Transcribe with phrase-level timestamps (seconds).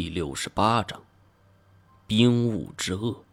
[0.00, 1.02] 第六十八章，
[2.06, 3.24] 冰雾之恶。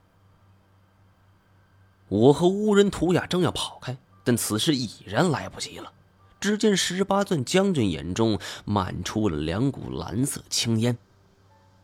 [2.08, 5.94] 我和乌人图雅正要跑开，但此时已然来不及了。
[6.40, 10.98] 只见十八钻将军眼中漫出了两股蓝色青烟，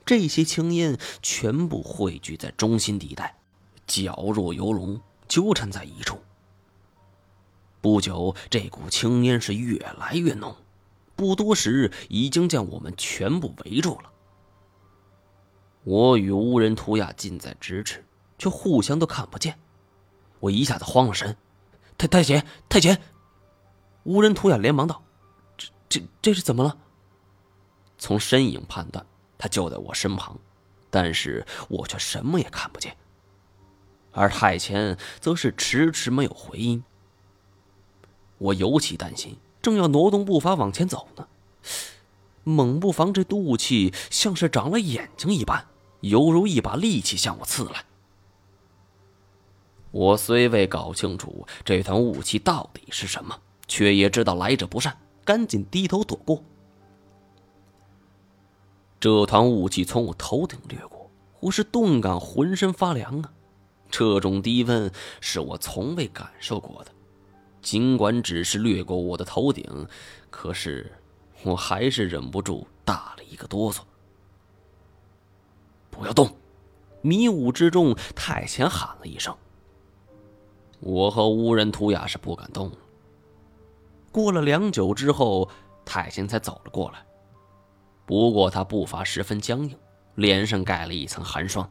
[0.04, 3.38] 这些青烟全部汇聚在中心地带，
[3.86, 6.20] 绞若游龙，纠缠在一处。
[7.82, 10.56] 不久，这股青烟是越来越浓，
[11.16, 14.12] 不多时已经将我们全部围住了。
[15.84, 18.06] 我与乌人图雅近在咫尺，
[18.38, 19.58] 却互相都看不见。
[20.40, 21.36] 我一下子慌了神，
[21.98, 23.02] 太太前太前！
[24.04, 25.04] 乌人图雅连忙道
[25.58, 26.78] ：“这这这是怎么了？”
[27.98, 29.06] 从身影判断，
[29.38, 30.40] 他就在我身旁，
[30.92, 32.96] 但是我却什么也看不见。
[34.12, 36.84] 而太前则是迟迟没有回音。
[38.38, 41.28] 我尤其担心，正要挪动步伐往前走呢，
[42.44, 45.68] 猛不防这雾气像是长了眼睛一般。
[46.02, 47.84] 犹如一把利器向我刺来。
[49.92, 56.44] 我虽未搞清楚这团雾气到底是什么，却也知道来者不善，赶紧低头躲过。
[59.00, 63.34] 这团雾气从我头顶掠过，我是顿感浑身发凉啊！
[63.90, 64.90] 这种低温
[65.20, 66.92] 是我从未感受过的。
[67.62, 69.88] 尽管只是掠过我的头顶，
[70.30, 70.92] 可是
[71.44, 73.80] 我还是忍不住打了一个哆嗦。
[76.02, 76.36] 不要动！
[77.04, 79.38] 迷雾之中，太前喊了一声。
[80.80, 82.72] 我和乌人图雅是不敢动。
[84.12, 85.48] 过了良久之后，
[85.86, 87.06] 太前才走了过来。
[88.08, 89.78] 不过他步伐十分僵硬，
[90.16, 91.70] 脸上盖了一层寒霜。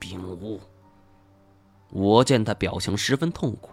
[0.00, 0.58] 冰雾。
[1.90, 3.70] 我见他表情十分痛苦，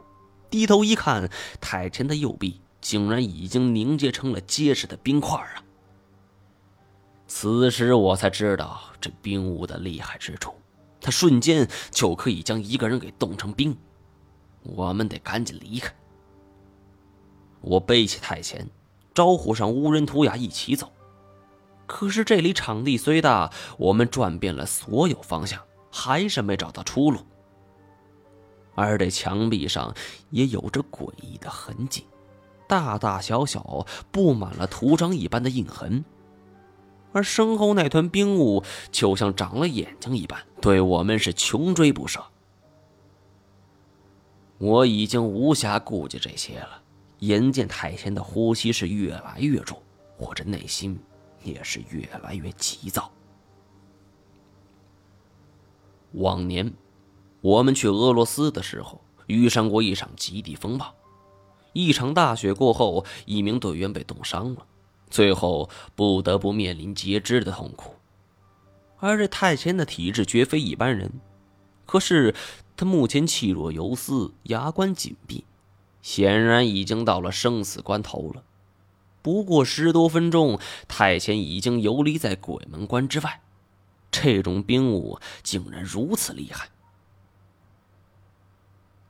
[0.48, 1.28] 低头一看，
[1.60, 5.64] 太前的右臂竟然已经凝结成了结实的冰块啊！
[7.34, 10.54] 此时我才知道这冰雾的厉害之处，
[11.00, 13.76] 它瞬间就可以将一个人给冻成冰。
[14.64, 15.92] 我们得赶紧离开。
[17.62, 18.70] 我背起太前，
[19.14, 20.92] 招呼上乌人图雅一起走。
[21.88, 25.58] 可是这里场地虽大，我们转遍了所有方向，
[25.90, 27.22] 还是没找到出路。
[28.76, 29.96] 而这墙壁上
[30.32, 32.06] 也有着诡异的痕迹，
[32.68, 36.04] 大大小小布满了图章一般的印痕。
[37.12, 42.24] 而身后那团冰雾就像长了眼睛一般，对我们是穷追不舍。
[44.58, 46.82] 我已经无暇顾及这些了，
[47.20, 49.82] 眼见太前的呼吸是越来越重，
[50.18, 51.00] 我这内心
[51.44, 53.12] 也是越来越急躁。
[56.14, 56.74] 往年，
[57.42, 60.94] 我们去俄罗斯的时候遇上过一场极地风暴，
[61.74, 64.68] 一场大雪过后，一名队员被冻伤了。
[65.12, 67.96] 最后不得不面临截肢的痛苦，
[68.98, 71.12] 而这太前的体质绝非一般人，
[71.86, 72.34] 可是
[72.78, 75.44] 他目前气若游丝，牙关紧闭，
[76.02, 78.44] 显然已经到了生死关头了。
[79.22, 83.42] 不过十多分钟，太前已经游离在鬼门关之外。
[84.10, 86.70] 这种冰雾竟然如此厉害，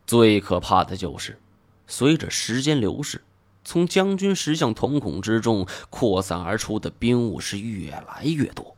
[0.05, 1.39] 最可怕的就是
[1.87, 3.23] 随着时间流逝。
[3.63, 8.75] 从将军石像瞳孔之中扩散而出的冰雾是越来越多，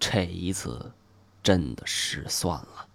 [0.00, 0.92] 这一次
[1.42, 2.86] 真的失算了。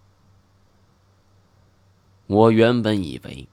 [2.28, 3.47] 我原本以为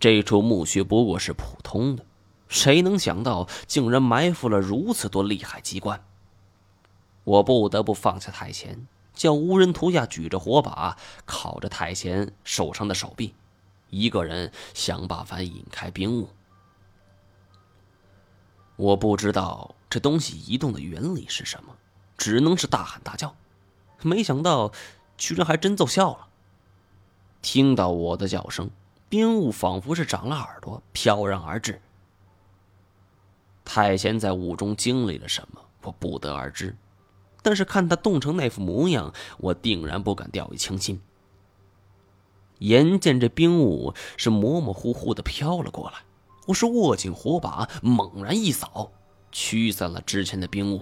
[0.00, 2.04] 这处墓穴不过是普通的，
[2.48, 6.04] 谁能想到竟然埋伏了如此多厉害机关。
[7.24, 10.96] 我不得不放下太前，叫无人图下举着火把
[11.26, 13.34] 烤着太前手上的手臂，
[13.90, 16.28] 一个人想办法引开冰雾。
[18.78, 21.74] 我不知道这东西移动的原理是什么，
[22.16, 23.34] 只能是大喊大叫。
[24.02, 24.70] 没想到，
[25.16, 26.28] 居然还真奏效了。
[27.42, 28.70] 听到我的叫声，
[29.08, 31.82] 冰雾仿佛是长了耳朵，飘然而至。
[33.64, 36.76] 太贤在雾中经历了什么，我不得而知。
[37.42, 41.00] 但是看他冻成那副模样，我定然不敢掉以轻心。
[42.58, 45.98] 眼见这冰雾是模模糊糊的飘了过来。
[46.48, 48.90] 我是握紧火把，猛然一扫，
[49.30, 50.80] 驱散了之前的冰雾。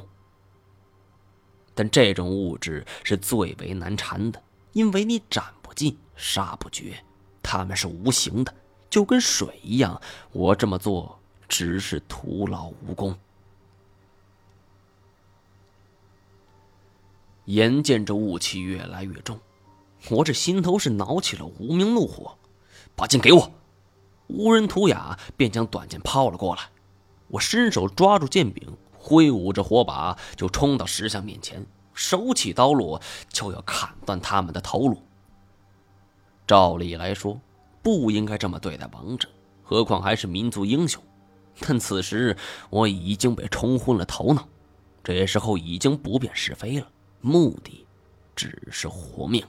[1.75, 4.41] 但这种物质是最为难缠的，
[4.75, 7.03] 因为你斩不尽，杀不绝，
[7.43, 8.55] 它们是无形的，
[8.89, 10.01] 就跟水一样。
[10.31, 11.19] 我这么做
[11.49, 13.19] 只是徒劳无功。
[17.47, 19.41] 眼见着雾气越来越重，
[20.11, 22.39] 我这心头是恼起了无名怒火，
[22.95, 23.51] 把剑给我。
[24.29, 26.63] 无人图雅便将短剑抛了过来，
[27.29, 31.65] 我伸手抓住剑柄，挥舞着火把就冲到石像面前，
[31.95, 35.01] 手起刀落就要砍断他们的头颅。
[36.47, 37.41] 照理来说，
[37.83, 39.29] 不应该这么对待王者，
[39.63, 41.03] 何况还是民族英雄。
[41.61, 42.37] 但此时
[42.69, 44.47] 我已经被冲昏了头脑，
[45.03, 46.87] 这时候已经不辨是非了，
[47.21, 47.87] 目的
[48.35, 49.43] 只是活命。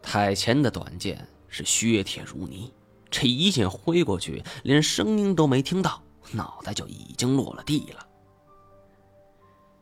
[0.00, 2.72] 太前的短剑是削铁如泥，
[3.12, 8.04] 这一剑挥过去，连声音都没听到，脑袋就已经落了地了。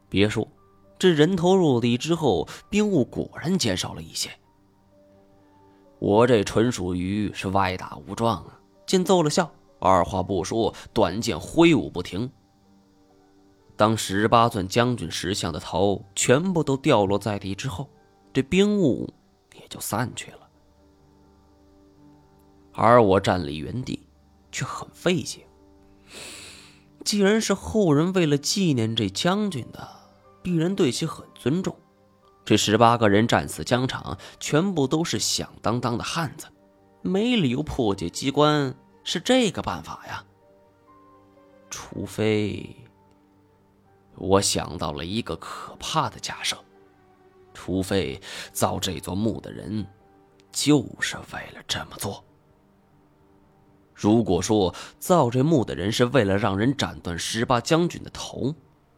[0.09, 0.47] 别说，
[0.99, 4.29] 这人头落地之后，冰雾果然减少了一些。
[6.01, 8.59] 我这纯属于是歪打误撞啊！
[8.85, 9.49] 见奏了效，
[9.79, 12.29] 二话不说，短剑挥舞不停。
[13.77, 17.89] 当十八钻将军石像的头全部都掉落在地之后，
[18.33, 19.09] 这冰雾
[19.55, 20.50] 也就散去了。
[22.73, 24.07] 而我站立原地，
[24.51, 25.47] 却很费解。
[27.05, 29.89] 既然是后人为了纪念这将军的，
[30.43, 31.77] 必然对其很尊重。
[32.45, 36.47] 这十八个人战死疆场，全部都是响当当的汉子，
[37.03, 38.75] 没理由破解机关
[39.05, 40.25] 是这个办法呀。
[41.71, 42.77] 除非，
[44.17, 46.57] 我想到了一个可怕的假设：
[47.55, 48.21] 除非
[48.53, 49.87] 造这座墓的人，
[50.51, 52.25] 就是为了这么做。
[54.01, 58.55] 如果说造这墓的人是为了让人斩断十八将军的头，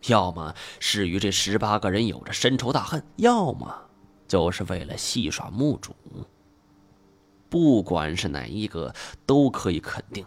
[0.06, 3.76] 要么是与这十八个人有着深仇大恨，要么
[4.28, 5.92] 就是为了戏耍墓主。
[7.50, 8.94] 不管是哪一个，
[9.26, 10.24] 都可以肯定，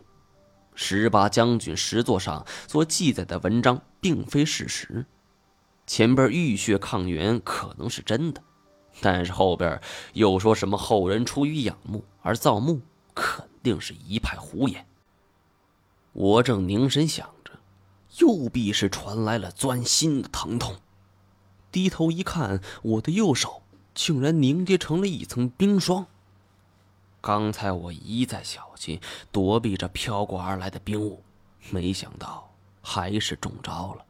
[0.73, 5.05] 十八将军石座上所记载的文章并非事实。
[5.87, 8.41] 前边浴血抗元可能是真的，
[8.99, 9.79] 但是后边
[10.11, 12.81] 又说什么后人出于仰慕而造墓，
[13.13, 14.85] 肯定是一派胡言。
[16.13, 17.51] 我正凝神想着。
[18.19, 20.77] 右臂是传来了钻心的疼痛，
[21.69, 23.61] 低头一看，我的右手
[23.93, 26.07] 竟然凝结成了一层冰霜。
[27.19, 29.01] 刚才我一再小心
[29.33, 31.21] 躲避着飘过而来的冰雾，
[31.71, 32.49] 没想到
[32.81, 34.05] 还是中招了。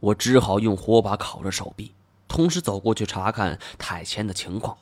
[0.00, 1.94] 我只好用火把烤着手臂，
[2.28, 4.76] 同时走过去查看太前的情况。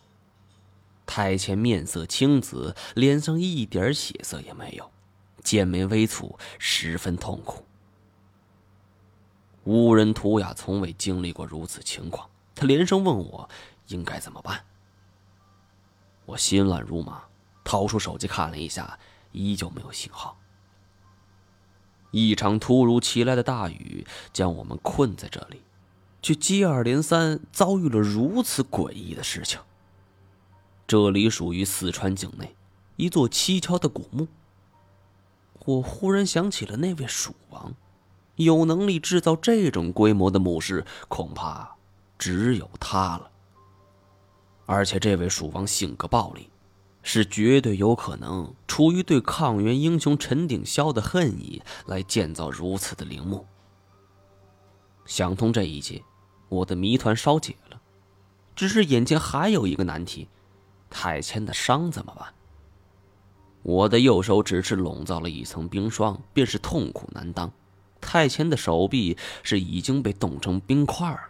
[1.06, 4.90] 太前面色青紫，脸上一点血色也没有。
[5.42, 7.66] 剑眉微蹙，十分痛苦。
[9.64, 13.48] 无人图雅从未经历过如此情况，他连声问我
[13.88, 14.64] 应该怎么办。
[16.24, 17.24] 我心乱如麻，
[17.62, 18.98] 掏出手机看了一下，
[19.32, 20.38] 依旧没有信号。
[22.10, 25.62] 一场突如其来的大雨将我们困在这里，
[26.22, 29.60] 却接二连三遭遇了如此诡异的事情。
[30.86, 32.54] 这里属于四川境内
[32.96, 34.28] 一座蹊跷的古墓。
[35.64, 37.74] 我忽然想起了那位蜀王，
[38.36, 41.76] 有能力制造这种规模的墓室，恐怕
[42.18, 43.30] 只有他了。
[44.66, 46.46] 而且这位蜀王性格暴戾，
[47.02, 53.46] 是绝对有可能出于对抗元英雄陈鼎霄的恨意来建造如此的陵墓。
[55.06, 56.02] 想通这一切，
[56.48, 57.80] 我的谜团稍解了。
[58.54, 60.28] 只是眼前还有一个难题：
[60.94, 62.28] 太谦的伤怎么办？
[63.62, 67.50] 我的右手只是笼罩了一层冰霜，便是痛苦难当。
[68.00, 71.20] 太谦的手臂是已经被冻成冰块了，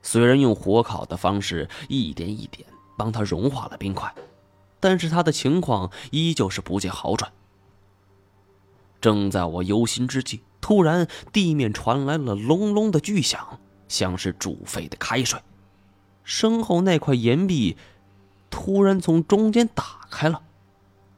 [0.00, 2.66] 虽然用火烤的方式一点一点
[2.96, 4.14] 帮他融化了冰块，
[4.80, 7.30] 但是他的情况依旧是不见好转。
[9.02, 15.38] 正在我忧心之际，突然地面传来了隆隆的巨响，像是煮沸的开水。
[16.24, 17.76] 身后那块岩壁
[18.52, 20.40] 突然从中间打开了。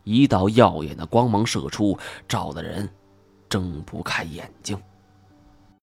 [0.04, 2.88] 一道耀眼的光芒射出，照得人
[3.48, 4.80] 睁不开眼睛。